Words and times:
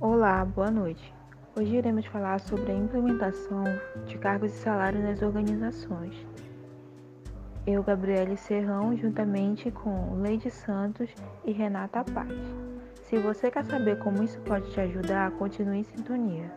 Olá, 0.00 0.44
boa 0.44 0.72
noite. 0.72 1.14
Hoje 1.56 1.76
iremos 1.76 2.04
falar 2.06 2.40
sobre 2.40 2.72
a 2.72 2.74
implementação 2.74 3.62
de 4.06 4.18
cargos 4.18 4.52
e 4.52 4.56
salários 4.56 5.04
nas 5.04 5.22
organizações. 5.22 6.26
Eu, 7.64 7.84
Gabriele 7.84 8.36
Serrão, 8.36 8.96
juntamente 8.96 9.70
com 9.70 10.20
Leide 10.20 10.50
Santos 10.50 11.14
e 11.44 11.52
Renata 11.52 12.02
Paz. 12.02 12.32
Se 13.04 13.18
você 13.18 13.52
quer 13.52 13.64
saber 13.66 14.00
como 14.00 14.24
isso 14.24 14.40
pode 14.40 14.68
te 14.72 14.80
ajudar, 14.80 15.30
continue 15.32 15.78
em 15.78 15.84
sintonia. 15.84 16.50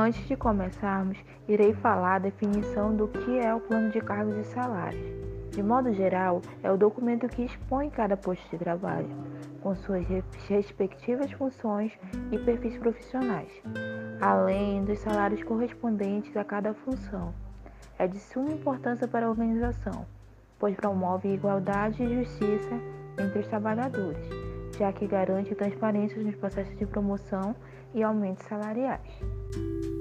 Antes 0.00 0.28
de 0.28 0.36
começarmos, 0.36 1.18
irei 1.48 1.74
falar 1.74 2.14
a 2.14 2.18
definição 2.20 2.94
do 2.94 3.08
que 3.08 3.40
é 3.40 3.52
o 3.52 3.58
plano 3.58 3.90
de 3.90 4.00
cargos 4.00 4.36
e 4.36 4.44
salários. 4.44 5.02
De 5.50 5.60
modo 5.60 5.92
geral, 5.92 6.40
é 6.62 6.70
o 6.70 6.76
documento 6.76 7.26
que 7.26 7.42
expõe 7.42 7.90
cada 7.90 8.16
posto 8.16 8.48
de 8.48 8.58
trabalho, 8.58 9.08
com 9.60 9.74
suas 9.74 10.06
respectivas 10.48 11.32
funções 11.32 11.90
e 12.30 12.38
perfis 12.38 12.78
profissionais, 12.78 13.50
além 14.20 14.84
dos 14.84 15.00
salários 15.00 15.42
correspondentes 15.42 16.36
a 16.36 16.44
cada 16.44 16.72
função. 16.74 17.34
É 17.98 18.06
de 18.06 18.20
suma 18.20 18.52
importância 18.52 19.08
para 19.08 19.26
a 19.26 19.30
organização, 19.30 20.06
pois 20.60 20.76
promove 20.76 21.34
igualdade 21.34 22.04
e 22.04 22.24
justiça 22.24 22.80
entre 23.20 23.40
os 23.40 23.48
trabalhadores, 23.48 24.28
já 24.78 24.92
que 24.92 25.08
garante 25.08 25.56
transparência 25.56 26.22
nos 26.22 26.36
processos 26.36 26.78
de 26.78 26.86
promoção 26.86 27.56
e 27.92 28.02
aumentos 28.04 28.46
salariais. 28.46 29.97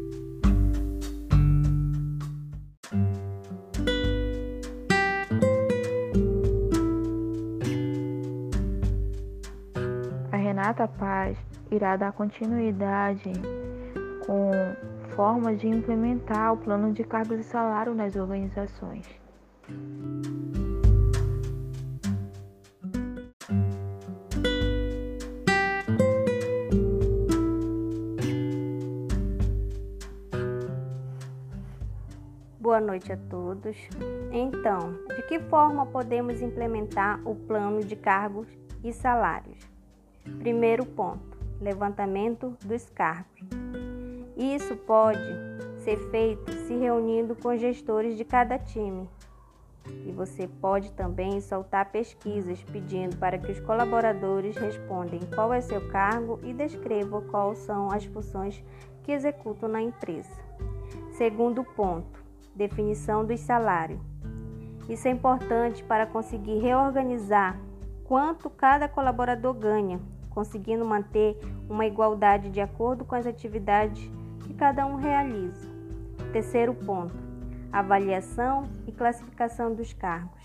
A 10.37 10.39
Renata 10.39 10.87
Paz 10.87 11.35
irá 11.71 11.95
dar 11.95 12.11
continuidade 12.11 13.31
com 14.23 14.51
formas 15.15 15.59
de 15.59 15.67
implementar 15.67 16.53
o 16.53 16.57
plano 16.57 16.93
de 16.93 17.03
cargos 17.03 17.39
e 17.39 17.43
salário 17.43 17.95
nas 17.95 18.15
organizações. 18.15 19.07
Boa 32.59 32.79
noite 32.79 33.11
a 33.11 33.17
todos. 33.27 33.75
Então, 34.31 34.99
de 35.15 35.23
que 35.23 35.39
forma 35.49 35.87
podemos 35.87 36.43
implementar 36.43 37.27
o 37.27 37.33
plano 37.33 37.83
de 37.83 37.95
cargos 37.95 38.47
e 38.83 38.93
salários? 38.93 39.76
Primeiro 40.39 40.85
ponto: 40.85 41.37
levantamento 41.59 42.57
dos 42.63 42.89
cargos. 42.89 43.41
Isso 44.35 44.75
pode 44.75 45.19
ser 45.79 45.97
feito 46.11 46.51
se 46.51 46.75
reunindo 46.75 47.35
com 47.35 47.55
gestores 47.57 48.15
de 48.17 48.23
cada 48.23 48.59
time. 48.59 49.09
E 50.05 50.11
você 50.11 50.47
pode 50.47 50.91
também 50.91 51.39
soltar 51.41 51.91
pesquisas 51.91 52.61
pedindo 52.63 53.17
para 53.17 53.37
que 53.37 53.51
os 53.51 53.59
colaboradores 53.59 54.55
respondam 54.57 55.19
qual 55.33 55.53
é 55.53 55.61
seu 55.61 55.89
cargo 55.89 56.39
e 56.43 56.53
descrevam 56.53 57.21
quais 57.21 57.59
são 57.59 57.89
as 57.89 58.05
funções 58.05 58.61
que 59.03 59.11
executam 59.11 59.69
na 59.69 59.81
empresa. 59.81 60.29
Segundo 61.11 61.63
ponto: 61.63 62.23
definição 62.53 63.25
dos 63.25 63.39
salários. 63.39 63.99
Isso 64.89 65.07
é 65.07 65.11
importante 65.11 65.83
para 65.83 66.05
conseguir 66.05 66.59
reorganizar 66.59 67.59
quanto 68.03 68.49
cada 68.49 68.87
colaborador 68.87 69.53
ganha, 69.53 69.99
conseguindo 70.37 70.85
manter 70.85 71.35
uma 71.67 71.87
igualdade 71.87 72.51
de 72.51 72.61
acordo 72.61 73.03
com 73.03 73.15
as 73.15 73.25
atividades 73.25 74.07
que 74.41 74.53
cada 74.53 74.85
um 74.85 74.93
realiza. 74.93 75.67
Terceiro 76.31 76.75
ponto: 76.75 77.15
avaliação 77.73 78.69
e 78.85 78.91
classificação 78.91 79.73
dos 79.73 79.93
cargos. 79.93 80.37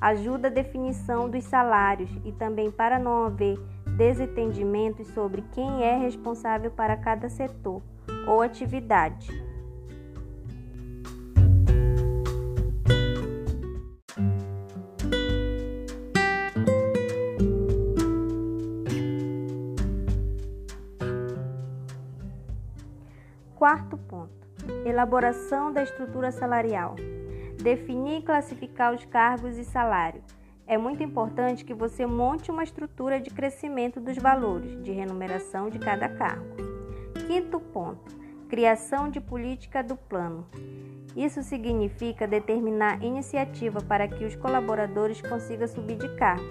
Ajuda 0.00 0.46
a 0.46 0.52
definição 0.52 1.28
dos 1.28 1.42
salários 1.42 2.10
e 2.24 2.30
também 2.30 2.70
para 2.70 2.96
não 2.96 3.24
haver 3.24 3.58
desentendimentos 3.96 5.08
sobre 5.08 5.42
quem 5.50 5.82
é 5.82 5.98
responsável 5.98 6.70
para 6.70 6.96
cada 6.96 7.28
setor 7.28 7.82
ou 8.28 8.40
atividade. 8.40 9.51
Quarto 23.62 23.96
ponto: 23.96 24.48
elaboração 24.84 25.72
da 25.72 25.84
estrutura 25.84 26.32
salarial. 26.32 26.96
Definir 27.62 28.18
e 28.18 28.22
classificar 28.22 28.92
os 28.92 29.04
cargos 29.04 29.56
e 29.56 29.64
salários. 29.64 30.24
É 30.66 30.76
muito 30.76 31.00
importante 31.04 31.64
que 31.64 31.72
você 31.72 32.04
monte 32.04 32.50
uma 32.50 32.64
estrutura 32.64 33.20
de 33.20 33.30
crescimento 33.30 34.00
dos 34.00 34.16
valores 34.16 34.82
de 34.82 34.90
remuneração 34.90 35.70
de 35.70 35.78
cada 35.78 36.08
cargo. 36.08 36.44
Quinto 37.28 37.60
ponto: 37.60 38.12
criação 38.48 39.08
de 39.08 39.20
política 39.20 39.80
do 39.80 39.94
plano. 39.94 40.44
Isso 41.14 41.40
significa 41.44 42.26
determinar 42.26 43.00
iniciativa 43.00 43.80
para 43.80 44.08
que 44.08 44.24
os 44.24 44.34
colaboradores 44.34 45.22
consigam 45.22 45.68
subir 45.68 45.98
de 45.98 46.12
cargo. 46.16 46.42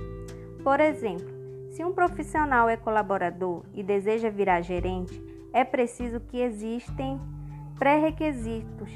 Por 0.63 0.79
exemplo, 0.79 1.27
se 1.71 1.83
um 1.83 1.91
profissional 1.91 2.69
é 2.69 2.77
colaborador 2.77 3.65
e 3.73 3.83
deseja 3.83 4.29
virar 4.29 4.61
gerente, 4.61 5.30
é 5.53 5.63
preciso 5.63 6.19
que 6.19 6.37
existem 6.37 7.19
pré-requisitos 7.77 8.91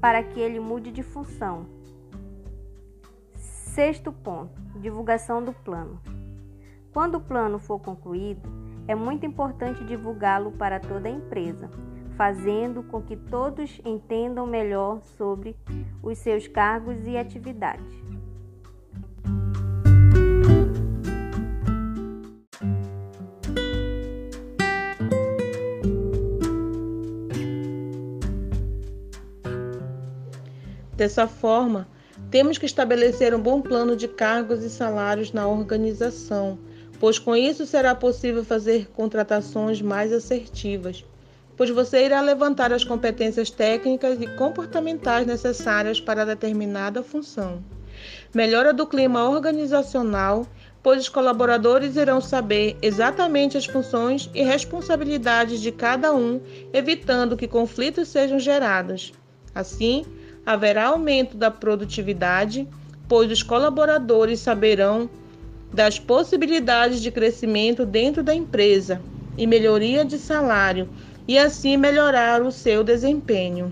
para 0.00 0.22
que 0.22 0.38
ele 0.38 0.60
mude 0.60 0.92
de 0.92 1.02
função. 1.02 1.66
Sexto 3.34 4.12
ponto: 4.12 4.60
divulgação 4.80 5.42
do 5.42 5.52
plano. 5.52 6.00
Quando 6.92 7.16
o 7.16 7.20
plano 7.20 7.58
for 7.58 7.78
concluído, 7.78 8.48
é 8.86 8.94
muito 8.94 9.26
importante 9.26 9.84
divulgá-lo 9.84 10.52
para 10.52 10.80
toda 10.80 11.08
a 11.08 11.12
empresa, 11.12 11.70
fazendo 12.16 12.82
com 12.82 13.02
que 13.02 13.16
todos 13.16 13.80
entendam 13.84 14.46
melhor 14.46 15.02
sobre 15.02 15.54
os 16.02 16.18
seus 16.18 16.48
cargos 16.48 17.06
e 17.06 17.16
atividades. 17.16 18.07
Dessa 30.98 31.28
forma, 31.28 31.86
temos 32.28 32.58
que 32.58 32.66
estabelecer 32.66 33.32
um 33.32 33.40
bom 33.40 33.62
plano 33.62 33.94
de 33.94 34.08
cargos 34.08 34.64
e 34.64 34.68
salários 34.68 35.30
na 35.30 35.46
organização, 35.46 36.58
pois 36.98 37.20
com 37.20 37.36
isso 37.36 37.64
será 37.64 37.94
possível 37.94 38.44
fazer 38.44 38.88
contratações 38.88 39.80
mais 39.80 40.12
assertivas, 40.12 41.04
pois 41.56 41.70
você 41.70 42.04
irá 42.04 42.20
levantar 42.20 42.72
as 42.72 42.82
competências 42.82 43.48
técnicas 43.48 44.20
e 44.20 44.26
comportamentais 44.26 45.24
necessárias 45.24 46.00
para 46.00 46.26
determinada 46.26 47.00
função. 47.00 47.62
Melhora 48.34 48.72
do 48.72 48.84
clima 48.84 49.28
organizacional, 49.28 50.48
pois 50.82 51.02
os 51.02 51.08
colaboradores 51.08 51.94
irão 51.94 52.20
saber 52.20 52.76
exatamente 52.82 53.56
as 53.56 53.66
funções 53.66 54.28
e 54.34 54.42
responsabilidades 54.42 55.60
de 55.60 55.70
cada 55.70 56.12
um, 56.12 56.40
evitando 56.72 57.36
que 57.36 57.46
conflitos 57.46 58.08
sejam 58.08 58.40
gerados. 58.40 59.12
Assim, 59.54 60.04
haverá 60.48 60.86
aumento 60.86 61.36
da 61.36 61.50
produtividade, 61.50 62.66
pois 63.06 63.30
os 63.30 63.42
colaboradores 63.42 64.40
saberão 64.40 65.10
das 65.74 65.98
possibilidades 65.98 67.02
de 67.02 67.10
crescimento 67.10 67.84
dentro 67.84 68.22
da 68.22 68.34
empresa 68.34 68.98
e 69.36 69.46
melhoria 69.46 70.06
de 70.06 70.18
salário, 70.18 70.88
e 71.28 71.38
assim 71.38 71.76
melhorar 71.76 72.40
o 72.40 72.50
seu 72.50 72.82
desempenho. 72.82 73.70